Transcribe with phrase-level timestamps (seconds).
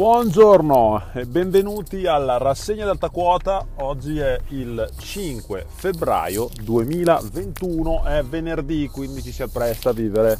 [0.00, 3.66] Buongiorno e benvenuti alla rassegna d'alta quota.
[3.80, 10.38] Oggi è il 5 febbraio 2021, è venerdì, quindi ci si appresta a vivere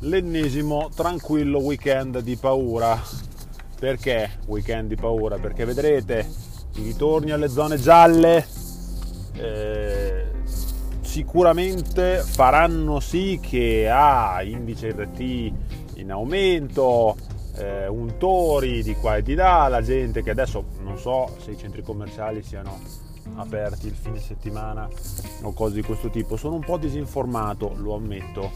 [0.00, 3.00] l'ennesimo tranquillo weekend di paura.
[3.78, 5.38] Perché weekend di paura?
[5.38, 6.28] Perché vedrete
[6.74, 8.44] i ritorni alle zone gialle
[9.34, 10.32] eh,
[11.02, 15.20] sicuramente faranno sì che ah, indice RT
[15.94, 17.14] in aumento,
[17.56, 21.56] eh, untori di qua e di là, la gente che adesso non so se i
[21.56, 22.78] centri commerciali siano
[23.36, 24.88] aperti il fine settimana
[25.42, 28.50] o cose di questo tipo, sono un po' disinformato, lo ammetto,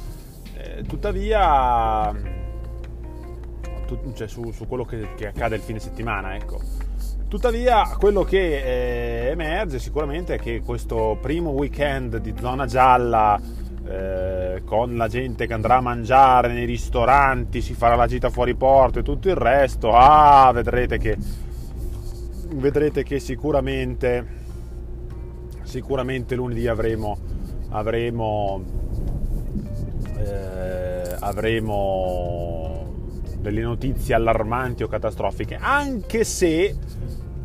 [0.57, 2.15] eh, tuttavia
[3.87, 6.61] tu, cioè, su, su, quello che, che, accade il fine settimana, ecco.
[7.29, 13.41] Tuttavia quello che eh, emerge sicuramente è che questo primo weekend di zona gialla
[13.91, 18.55] eh, con la gente che andrà a mangiare nei ristoranti, si farà la gita fuori
[18.55, 21.17] porto e tutto il resto, ah, vedrete che,
[22.55, 24.27] vedrete che sicuramente,
[25.63, 27.19] sicuramente lunedì avremo,
[27.71, 28.63] avremo,
[30.19, 32.95] eh, avremo
[33.41, 36.77] delle notizie allarmanti o catastrofiche, anche se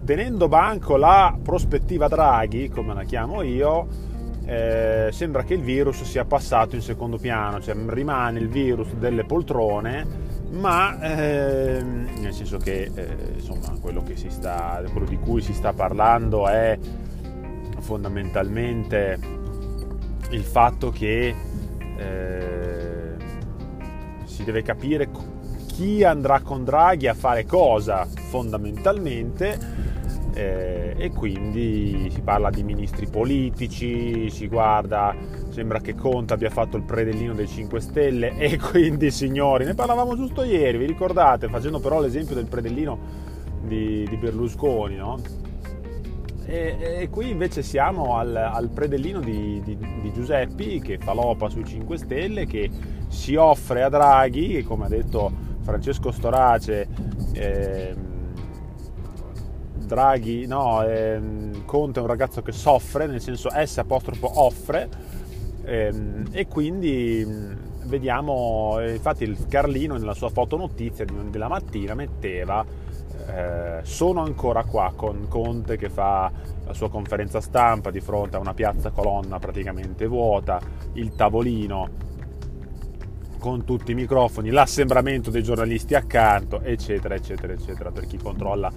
[0.05, 4.13] tenendo banco la prospettiva Draghi, come la chiamo io,
[4.45, 9.23] eh, sembra che il virus sia passato in secondo piano, cioè rimane il virus delle
[9.23, 10.05] poltrone,
[10.51, 15.73] ma eh, nel senso che eh, insomma, quello, che sta, quello di cui si sta
[15.73, 16.77] parlando è
[17.79, 19.19] fondamentalmente
[20.29, 21.35] il fatto che
[21.97, 23.15] eh,
[24.25, 25.09] si deve capire
[25.67, 29.84] chi andrà con Draghi a fare cosa fondamentalmente
[30.35, 35.15] eh, e quindi si parla di ministri politici, si guarda,
[35.49, 40.15] sembra che Conte abbia fatto il predellino dei 5 Stelle e quindi signori, ne parlavamo
[40.15, 42.99] giusto ieri, vi ricordate, facendo però l'esempio del predellino
[43.63, 45.19] di, di Berlusconi, no?
[46.47, 51.49] E, e, qui invece siamo al, al predellino di, di, di, Giuseppi che fa l'opa
[51.49, 52.69] sui 5 Stelle, che
[53.07, 56.87] si offre a Draghi, come ha detto Francesco Storace,
[57.33, 57.95] eh,
[59.85, 64.89] Draghi, no, ehm, Conte è un ragazzo che soffre, nel senso S apostrofo offre,
[65.63, 72.65] ehm, e quindi vediamo, infatti il Carlino nella sua fotonotizia della mattina metteva
[73.27, 76.31] eh, sono ancora qua con Conte che fa
[76.65, 80.59] la sua conferenza stampa di fronte a una piazza colonna praticamente vuota,
[80.93, 82.03] il tavolino
[83.39, 88.71] con tutti i microfoni, l'assembramento dei giornalisti accanto, eccetera, eccetera, eccetera, per chi controlla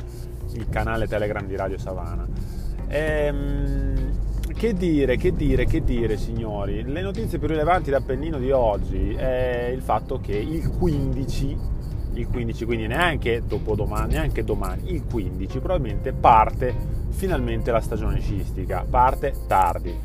[0.58, 2.26] il canale Telegram di Radio Savana.
[2.88, 4.16] Ehm,
[4.54, 6.82] che dire, che dire, che dire, signori?
[6.82, 11.56] Le notizie più rilevanti d'Appennino di oggi è il fatto che il 15,
[12.14, 16.74] il 15, quindi neanche dopodomani, neanche domani, il 15 probabilmente parte
[17.10, 19.96] finalmente la stagione scistica, parte tardi.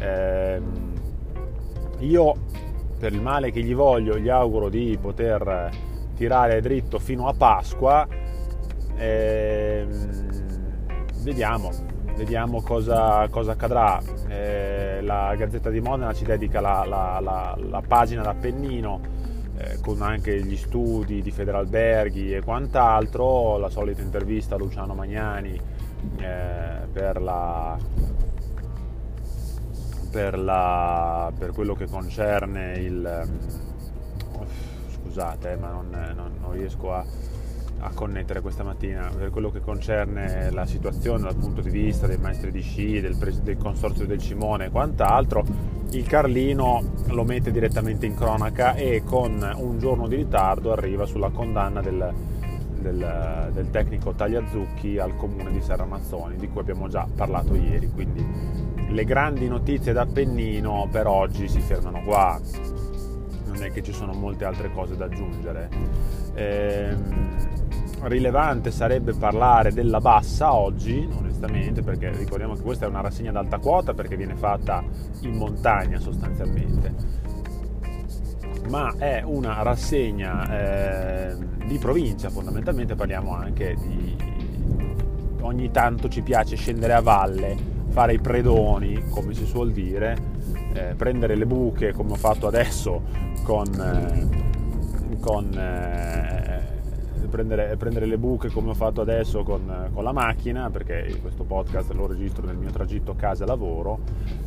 [0.00, 0.92] Ehm,
[2.00, 2.34] io
[2.98, 5.70] per il male che gli voglio gli auguro di poter
[6.16, 8.06] tirare dritto fino a Pasqua
[8.98, 9.86] eh,
[11.22, 11.70] vediamo,
[12.16, 14.00] vediamo cosa, cosa accadrà.
[14.28, 19.00] Eh, la Gazzetta di Modena ci dedica la, la, la, la pagina d'Appennino
[19.56, 25.60] eh, con anche gli studi di Federalberghi e quant'altro, la solita intervista a Luciano Magnani
[26.18, 27.76] eh, per la
[30.10, 33.28] per, la, per, quello che concerne il
[34.88, 37.04] scusate ma non, non, non riesco a
[37.80, 42.18] a connettere questa mattina per quello che concerne la situazione dal punto di vista dei
[42.18, 45.44] maestri di sci, del, del consorzio del Cimone e quant'altro,
[45.90, 51.30] il Carlino lo mette direttamente in cronaca e con un giorno di ritardo arriva sulla
[51.30, 52.12] condanna del,
[52.80, 57.90] del, del tecnico Tagliazzucchi al comune di Serramazzoni, di cui abbiamo già parlato ieri.
[57.90, 58.26] Quindi
[58.90, 62.40] le grandi notizie d'Appennino per oggi si fermano qua,
[63.46, 65.68] non è che ci sono molte altre cose da aggiungere.
[66.34, 67.67] Ehm,
[68.02, 73.36] rilevante sarebbe parlare della bassa oggi, onestamente, perché ricordiamo che questa è una rassegna ad
[73.36, 74.82] alta quota perché viene fatta
[75.22, 76.94] in montagna sostanzialmente.
[78.68, 81.36] Ma è una rassegna eh,
[81.66, 84.16] di provincia, fondamentalmente parliamo anche di...
[85.40, 87.56] ogni tanto ci piace scendere a valle,
[87.88, 90.16] fare i predoni, come si suol dire,
[90.74, 93.02] eh, prendere le buche come ho fatto adesso
[93.42, 96.37] con, eh, con eh,
[97.28, 101.92] prendere, prendere, le buche come ho fatto adesso con, con, la macchina, perché questo podcast
[101.92, 103.98] lo registro nel mio tragitto casa-lavoro,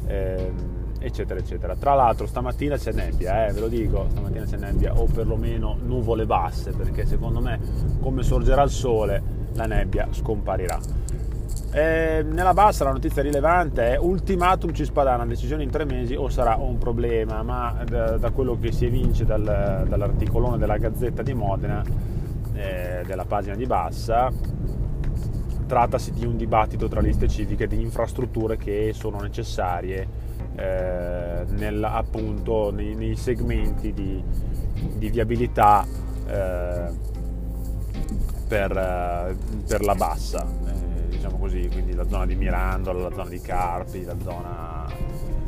[0.08, 0.52] eh,
[1.00, 1.76] eccetera eccetera.
[1.76, 6.26] Tra l'altro stamattina c'è nebbia, eh, ve lo dico, stamattina c'è nebbia o perlomeno nuvole
[6.26, 7.60] basse perché secondo me
[8.02, 9.22] come sorgerà il sole
[9.54, 10.80] la nebbia scomparirà.
[11.74, 16.56] Eh, nella bassa la notizia rilevante è ultimatum Cispadana, decisione in tre mesi o sarà
[16.56, 21.82] un problema, ma da, da quello che si evince dal, dall'articolone della Gazzetta di Modena,
[22.54, 24.32] eh, della pagina di bassa,
[25.66, 30.06] trattasi di un dibattito tra liste civiche di infrastrutture che sono necessarie
[30.56, 34.22] eh, nel, appunto nei, nei, segmenti di,
[34.98, 35.86] di viabilità
[36.28, 36.90] eh,
[38.48, 43.30] per, eh, per, la bassa, eh, diciamo così, quindi la zona di Mirandola, la zona
[43.30, 44.88] di Carpi, la zona...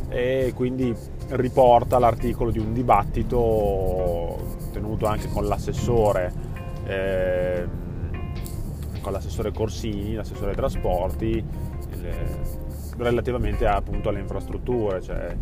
[0.07, 0.95] e quindi
[1.31, 6.52] riporta l'articolo di un dibattito tenuto anche con l'assessore
[6.85, 7.67] eh,
[9.01, 11.43] con l'assessore Corsini, l'assessore trasporti,
[12.97, 15.35] relativamente appunto alle infrastrutture, cioè,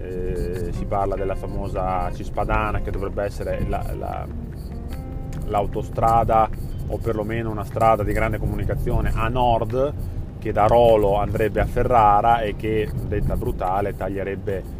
[0.00, 4.26] eh, si parla della famosa Cispadana che dovrebbe essere la, la,
[5.46, 6.48] l'autostrada
[6.88, 9.94] o perlomeno una strada di grande comunicazione a nord
[10.38, 14.76] che da Rolo andrebbe a Ferrara e che, detta brutale, taglierebbe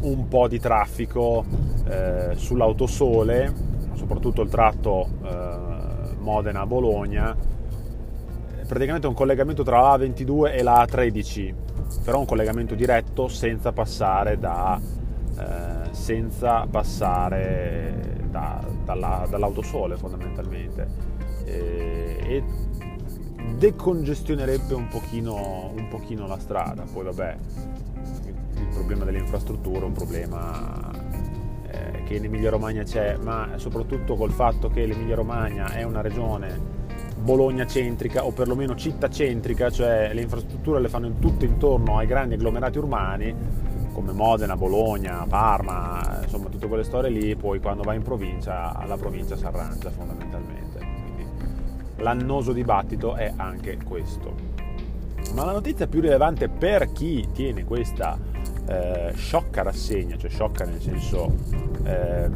[0.00, 1.44] un po' di traffico
[1.86, 3.52] eh, sull'autosole,
[3.98, 7.36] soprattutto il tratto eh, Modena-Bologna,
[8.66, 11.54] praticamente un collegamento tra la A22 e la A13,
[12.04, 14.80] però un collegamento diretto senza passare, da,
[15.38, 20.86] eh, senza passare da, dalla, dall'autosole fondamentalmente
[21.44, 22.44] e, e
[23.56, 26.84] decongestionerebbe un pochino, un pochino la strada.
[26.90, 27.36] Poi vabbè,
[28.54, 30.97] il problema delle infrastrutture è un problema
[31.70, 36.00] eh, che in Emilia Romagna c'è, ma soprattutto col fatto che l'Emilia Romagna è una
[36.00, 36.76] regione
[37.18, 42.34] Bologna centrica o perlomeno città centrica, cioè le infrastrutture le fanno tutte intorno ai grandi
[42.34, 43.34] agglomerati urbani
[43.92, 48.96] come Modena, Bologna, Parma, insomma tutte quelle storie lì, poi quando va in provincia la
[48.96, 50.78] provincia si arrangia fondamentalmente.
[50.78, 51.26] Quindi
[51.96, 54.32] l'annoso dibattito è anche questo.
[55.34, 58.16] Ma la notizia più rilevante per chi tiene questa
[58.68, 61.34] eh, sciocca rassegna, cioè sciocca nel senso,
[61.84, 62.28] eh,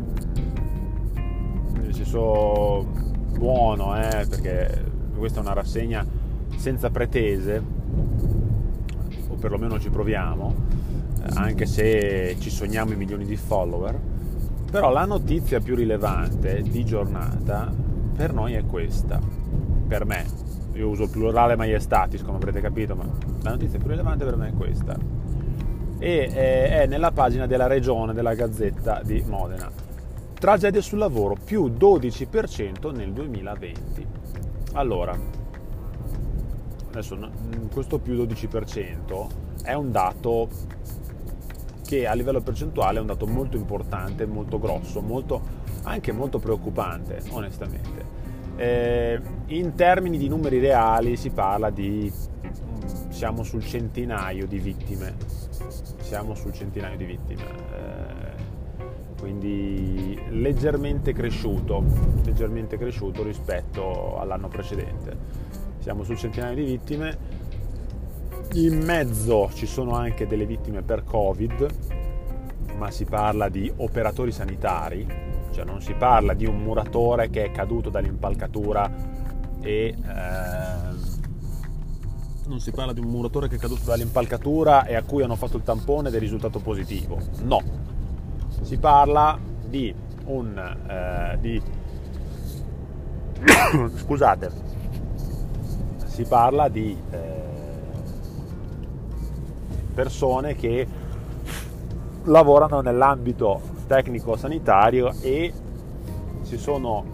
[1.74, 2.86] nel senso
[3.36, 4.84] buono, eh, perché
[5.16, 6.04] questa è una rassegna
[6.56, 7.62] senza pretese,
[9.28, 10.54] o perlomeno ci proviamo,
[11.22, 13.98] eh, anche se ci sogniamo i milioni di follower,
[14.70, 17.70] però la notizia più rilevante di giornata
[18.16, 19.20] per noi è questa,
[19.86, 20.24] per me,
[20.72, 23.04] io uso il plurale maiestatis come avrete capito, ma
[23.42, 25.21] la notizia più rilevante per me è questa
[26.02, 29.70] e eh, è nella pagina della regione della Gazzetta di Modena.
[30.34, 34.06] Tragedie sul lavoro, più 12% nel 2020.
[34.72, 35.16] Allora,
[36.90, 37.16] adesso
[37.72, 39.26] questo più 12%
[39.62, 40.48] è un dato
[41.86, 45.40] che a livello percentuale è un dato molto importante, molto grosso, molto,
[45.84, 48.20] anche molto preoccupante, onestamente.
[48.56, 52.12] Eh, in termini di numeri reali si parla di
[53.08, 55.51] siamo sul centinaio di vittime
[56.12, 61.82] siamo sul centinaio di vittime eh, quindi leggermente cresciuto
[62.22, 65.16] leggermente cresciuto rispetto all'anno precedente.
[65.78, 67.16] Siamo sul centinaio di vittime
[68.52, 71.66] in mezzo ci sono anche delle vittime per covid
[72.76, 75.06] ma si parla di operatori sanitari
[75.50, 78.92] cioè non si parla di un muratore che è caduto dall'impalcatura
[79.62, 80.61] e eh,
[82.46, 85.56] non si parla di un muratore che è caduto dall'impalcatura e a cui hanno fatto
[85.56, 87.18] il tampone è risultato positivo.
[87.42, 87.60] No,
[88.62, 89.94] si parla di
[90.26, 90.76] un...
[90.88, 91.62] Eh, di...
[93.96, 94.50] scusate,
[96.06, 97.42] si parla di eh,
[99.94, 100.86] persone che
[102.24, 105.52] lavorano nell'ambito tecnico-sanitario e
[106.42, 107.11] si sono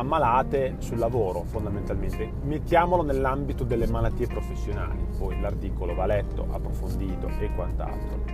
[0.00, 2.32] ammalate sul lavoro fondamentalmente.
[2.42, 8.24] Mettiamolo nell'ambito delle malattie professionali, poi l'articolo va letto, approfondito e quant'altro.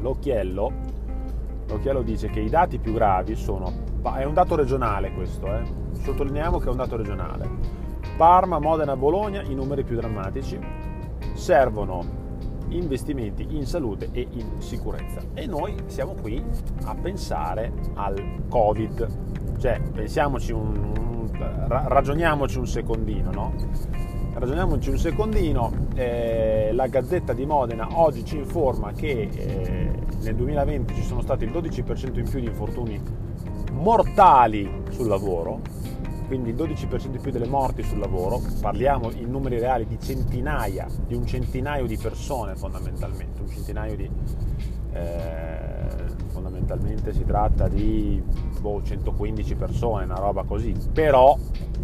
[0.00, 0.72] L'occhiello,
[1.66, 3.72] l'occhiello dice che i dati più gravi sono,
[4.16, 5.62] è un dato regionale questo, eh?
[5.92, 7.48] sottolineiamo che è un dato regionale.
[8.16, 10.58] Parma, Modena, Bologna, i numeri più drammatici,
[11.34, 12.21] servono
[12.76, 15.20] investimenti in salute e in sicurezza.
[15.34, 16.42] E noi siamo qui
[16.84, 19.08] a pensare al Covid,
[19.58, 23.54] cioè, pensiamoci un, un ragioniamoci un secondino, no?
[24.34, 30.94] Ragioniamoci un secondino, eh, la Gazzetta di Modena oggi ci informa che eh, nel 2020
[30.94, 33.00] ci sono stati il 12% in più di infortuni
[33.72, 35.60] mortali sul lavoro,
[36.26, 40.86] quindi il 12% di più delle morti sul lavoro, parliamo in numeri reali di centinaia,
[41.06, 44.10] di un centinaio di persone fondamentalmente, un centinaio di...
[44.92, 45.82] Eh,
[46.28, 48.22] fondamentalmente si tratta di
[48.60, 51.36] boh, 115 persone, una roba così, però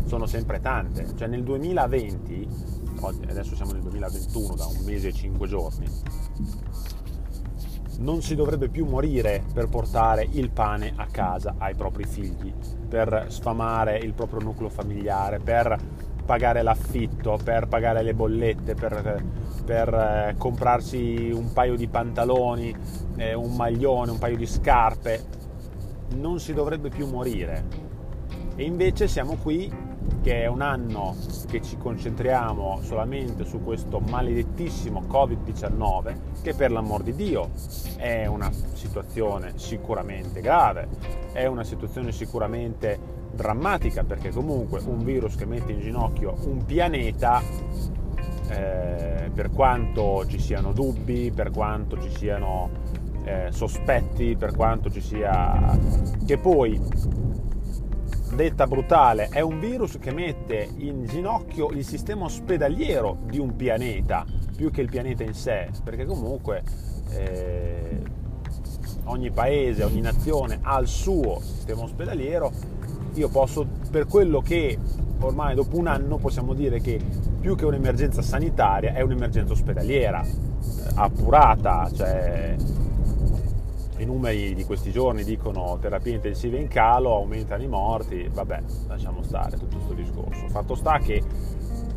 [0.07, 2.49] sono sempre tante, cioè nel 2020,
[3.29, 5.87] adesso siamo nel 2021 da un mese e cinque giorni,
[7.99, 12.53] non si dovrebbe più morire per portare il pane a casa ai propri figli,
[12.89, 15.77] per sfamare il proprio nucleo familiare, per
[16.25, 19.25] pagare l'affitto, per pagare le bollette, per,
[19.65, 22.75] per eh, comprarsi un paio di pantaloni,
[23.17, 25.37] eh, un maglione, un paio di scarpe.
[26.17, 27.87] Non si dovrebbe più morire.
[28.57, 29.73] E invece siamo qui
[30.23, 31.15] che è un anno
[31.49, 37.51] che ci concentriamo solamente su questo maledettissimo Covid-19, che per l'amor di Dio
[37.97, 40.89] è una situazione sicuramente grave,
[41.33, 47.41] è una situazione sicuramente drammatica, perché comunque un virus che mette in ginocchio un pianeta,
[48.49, 52.71] eh, per quanto ci siano dubbi, per quanto ci siano
[53.25, 55.79] eh, sospetti, per quanto ci sia...
[56.25, 56.81] che poi
[58.35, 64.25] detta brutale, è un virus che mette in ginocchio il sistema ospedaliero di un pianeta,
[64.57, 66.63] più che il pianeta in sé, perché comunque
[67.11, 68.01] eh,
[69.05, 72.53] ogni paese, ogni nazione ha il suo sistema ospedaliero.
[73.15, 74.79] Io posso, per quello che
[75.21, 77.01] ormai dopo un anno possiamo dire che
[77.41, 80.31] più che un'emergenza sanitaria è un'emergenza ospedaliera, eh,
[80.95, 82.57] appurata, cioè
[83.99, 89.23] i numeri di questi giorni dicono terapie intensive in calo, aumentano i morti, vabbè, lasciamo
[89.23, 90.49] stare tutto questo discorso.
[90.49, 91.23] Fatto sta che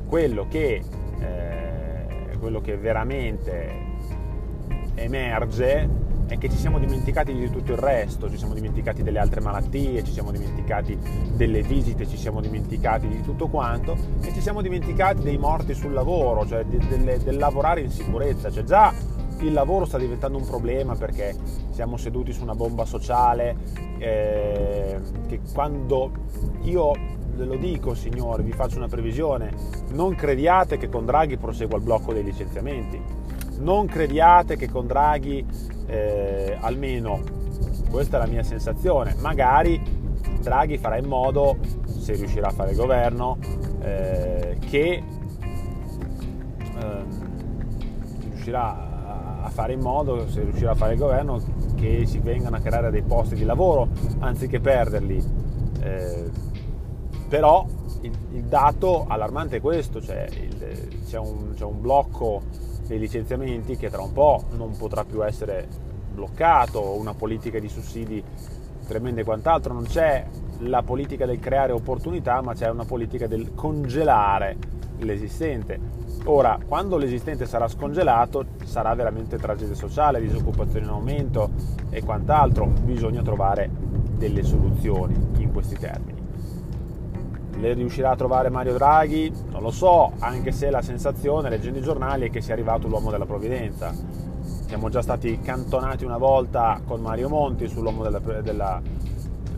[0.08, 0.82] quello che,
[1.20, 3.90] eh, quello che veramente
[4.96, 9.42] emerge è che ci siamo dimenticati di tutto il resto, ci siamo dimenticati delle altre
[9.42, 10.98] malattie, ci siamo dimenticati
[11.36, 15.92] delle visite, ci siamo dimenticati di tutto quanto e ci siamo dimenticati dei morti sul
[15.92, 18.50] lavoro, cioè de, de, del lavorare in sicurezza.
[18.50, 18.94] Cioè già
[19.42, 21.36] il lavoro sta diventando un problema perché
[21.72, 23.56] siamo seduti su una bomba sociale
[23.98, 26.12] eh, che quando
[26.62, 26.92] io
[27.36, 29.52] ve lo dico signori, vi faccio una previsione,
[29.90, 33.02] non crediate che con Draghi prosegua il blocco dei licenziamenti,
[33.60, 35.46] non crediate che con Draghi,
[35.88, 37.22] eh, almeno
[37.90, 39.82] questa è la mia sensazione, magari
[40.42, 43.38] Draghi farà in modo, se riuscirà a fare il governo,
[43.82, 45.04] eh, che
[46.80, 47.06] ehm,
[48.30, 48.91] riuscirà a
[49.50, 51.42] fare in modo, se riuscirà a fare il governo,
[51.76, 53.88] che si vengano a creare dei posti di lavoro
[54.20, 55.24] anziché perderli.
[55.82, 56.30] Eh,
[57.28, 57.66] però
[58.02, 62.42] il, il, dato allarmante è questo, cioè il, c'è, un, c'è un blocco
[62.88, 65.68] dei licenziamenti che tra un po' non potrà più essere
[66.14, 68.22] bloccato, una politica di sussidi
[68.86, 70.26] tremenda e quant'altro, non c'è
[70.60, 74.58] la politica del creare opportunità, ma c'è una politica del congelare
[75.06, 75.80] l'esistente.
[76.26, 81.50] Ora, quando l'esistente sarà scongelato, sarà veramente tragedia sociale, disoccupazione in aumento
[81.90, 82.66] e quant'altro.
[82.66, 83.70] Bisogna trovare
[84.18, 86.20] delle soluzioni in questi termini.
[87.58, 89.32] Le riuscirà a trovare Mario Draghi?
[89.52, 93.12] Non lo so, anche se la sensazione, leggendo i giornali, è che sia arrivato l'uomo
[93.12, 93.94] della provvidenza.
[94.68, 98.82] Siamo già stati cantonati una volta con Mario Monti sull'uomo della, della,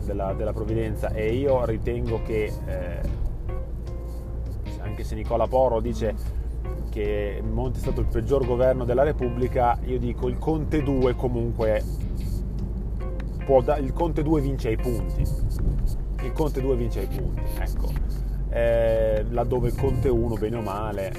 [0.04, 3.00] della, della provvidenza e io ritengo che, eh,
[4.94, 6.14] anche se Nicola Porro dice
[6.90, 11.82] che Monti è stato il peggior governo della Repubblica, io dico il Conte 2 comunque
[13.44, 15.22] può da, il Conte 2 vince ai punti.
[16.22, 17.92] Il Conte 2 vince ai punti, ecco.
[18.50, 21.12] Eh, laddove il Conte 1, bene o male,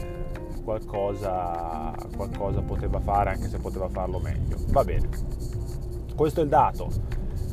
[0.63, 4.55] qualcosa, qualcosa poteva fare, anche se poteva farlo meglio.
[4.69, 5.09] Va bene.
[6.15, 6.89] Questo è il dato.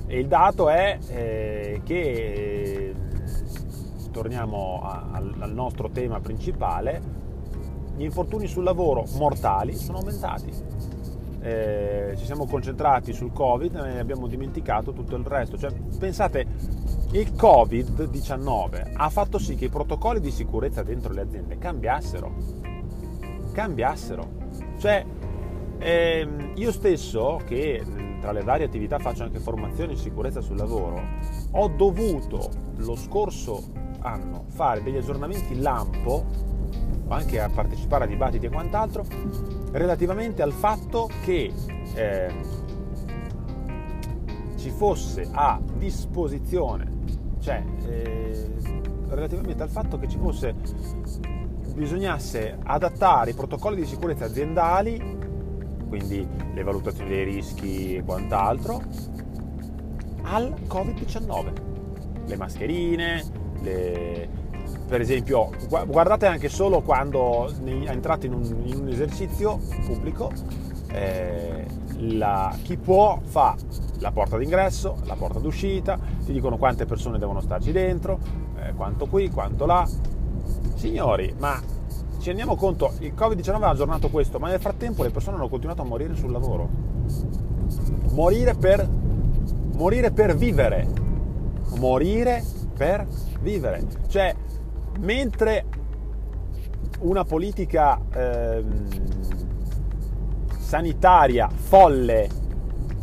[0.07, 2.92] E il dato è eh, che
[4.13, 7.03] torniamo a, al, al nostro tema principale,
[7.97, 10.53] gli infortuni sul lavoro mortali sono aumentati.
[11.41, 15.59] Eh, ci siamo concentrati sul Covid e abbiamo dimenticato tutto il resto.
[15.59, 16.47] Cioè, pensate,
[17.11, 22.33] il Covid-19 ha fatto sì che i protocolli di sicurezza dentro le aziende cambiassero.
[23.53, 24.31] Cambiassero.
[24.79, 25.05] Cioè,
[25.79, 27.83] ehm, io stesso, che
[28.21, 31.03] tra le varie attività faccio anche formazione in sicurezza sul lavoro,
[31.51, 36.51] ho dovuto lo scorso anno fare degli aggiornamenti lampo
[37.09, 39.05] anche a partecipare a dibattiti e quant'altro,
[39.73, 41.53] relativamente al fatto che
[41.95, 42.35] eh,
[44.57, 46.91] ci fosse a disposizione,
[47.41, 48.55] cioè eh,
[49.09, 50.55] relativamente al fatto che ci fosse,
[51.75, 55.21] bisognasse adattare i protocolli di sicurezza aziendali,
[55.89, 58.81] quindi le valutazioni dei rischi e quant'altro,
[60.23, 61.53] al Covid-19.
[62.25, 64.29] Le mascherine, le,
[64.87, 65.51] per esempio,
[65.87, 70.31] guardate anche solo quando entrate in un, in un esercizio pubblico,
[70.89, 71.65] eh,
[71.99, 73.57] la, chi può fa
[74.01, 78.19] la porta d'ingresso, la porta d'uscita, ti dicono quante persone devono starci dentro,
[78.59, 79.89] eh, quanto qui, quanto là.
[80.75, 81.61] Signori, ma
[82.19, 85.83] ci rendiamo conto, il Covid-19 ha aggiornato questo, ma nel frattempo le persone hanno continuato
[85.83, 86.69] a morire sul lavoro.
[88.11, 88.87] Morire per,
[89.75, 90.87] morire per vivere.
[91.79, 92.45] Morire
[92.83, 93.07] per
[93.39, 93.85] vivere.
[94.09, 94.35] Cioè,
[94.99, 95.67] mentre
[97.03, 98.89] una politica ehm,
[100.59, 102.29] sanitaria folle,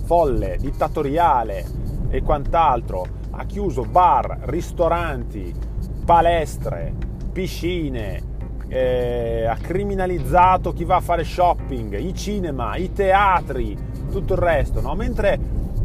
[0.04, 1.66] folle, dittatoriale
[2.10, 5.56] e quant'altro ha chiuso bar, ristoranti,
[6.04, 6.94] palestre,
[7.32, 8.22] piscine,
[8.68, 13.78] eh, ha criminalizzato chi va a fare shopping, i cinema, i teatri,
[14.12, 14.94] tutto il resto, no?
[14.96, 15.40] mentre,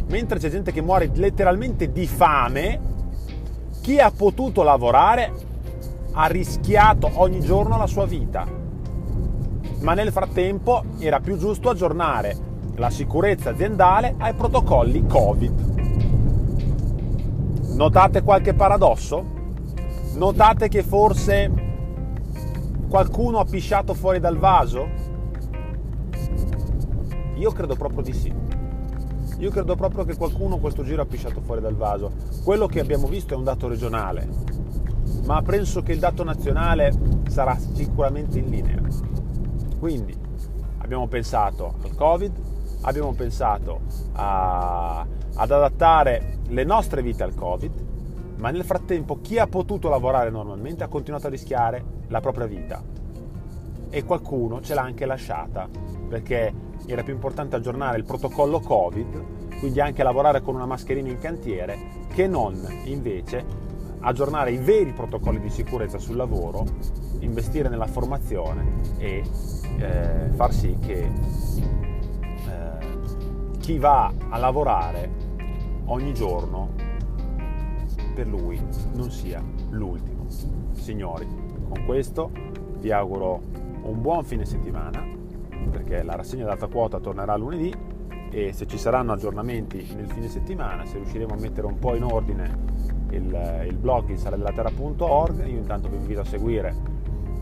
[0.08, 2.93] mentre c'è gente che muore letteralmente di fame,
[3.84, 5.30] chi ha potuto lavorare
[6.12, 8.46] ha rischiato ogni giorno la sua vita.
[9.80, 12.34] Ma nel frattempo era più giusto aggiornare
[12.76, 15.72] la sicurezza aziendale ai protocolli Covid.
[17.74, 19.22] Notate qualche paradosso?
[20.14, 21.52] Notate che forse
[22.88, 24.88] qualcuno ha pisciato fuori dal vaso?
[27.34, 28.43] Io credo proprio di sì.
[29.38, 32.12] Io credo proprio che qualcuno questo giro ha pisciato fuori dal vaso.
[32.44, 34.28] Quello che abbiamo visto è un dato regionale,
[35.24, 36.92] ma penso che il dato nazionale
[37.28, 38.80] sarà sicuramente in linea.
[39.78, 40.14] Quindi
[40.78, 42.32] abbiamo pensato al Covid,
[42.82, 43.80] abbiamo pensato
[44.12, 45.00] a,
[45.34, 47.72] ad adattare le nostre vite al Covid,
[48.36, 52.82] ma nel frattempo chi ha potuto lavorare normalmente ha continuato a rischiare la propria vita
[53.90, 55.68] e qualcuno ce l'ha anche lasciata
[56.08, 56.52] perché
[56.86, 61.78] era più importante aggiornare il protocollo Covid, quindi anche lavorare con una mascherina in cantiere,
[62.12, 63.62] che non invece
[64.00, 66.64] aggiornare i veri protocolli di sicurezza sul lavoro,
[67.20, 69.22] investire nella formazione e
[69.78, 71.10] eh, far sì che
[72.46, 72.78] eh,
[73.58, 75.10] chi va a lavorare
[75.86, 76.68] ogni giorno
[78.14, 78.60] per lui
[78.92, 80.26] non sia l'ultimo.
[80.72, 81.26] Signori,
[81.68, 82.30] con questo
[82.78, 83.40] vi auguro
[83.82, 85.13] un buon fine settimana
[85.70, 87.72] perché la rassegna d'alta quota tornerà lunedì
[88.30, 92.02] e se ci saranno aggiornamenti nel fine settimana, se riusciremo a mettere un po' in
[92.02, 92.58] ordine
[93.10, 96.74] il, il blog il saladellaterra.org, io intanto vi invito a seguire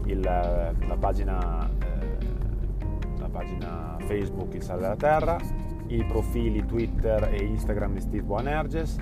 [0.07, 5.39] il, la, pagina, eh, la, pagina, Facebook Il Sale della Terra,
[5.87, 8.97] i profili Twitter e Instagram di Steve Boanerges,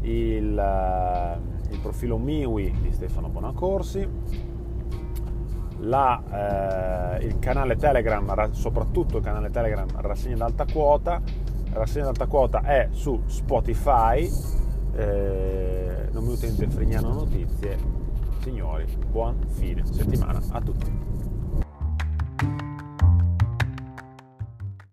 [0.00, 1.38] il,
[1.70, 4.08] il profilo Miwi di Stefano Bonacorsi,
[5.80, 11.20] la, eh, il canale Telegram, soprattutto il canale Telegram Rassegna d'alta quota.
[11.72, 14.28] Rassegna d'alta quota è su Spotify,
[14.96, 17.78] eh, non mi utente Frignano Notizie.
[18.40, 21.09] Signori, buon fine settimana a tutti.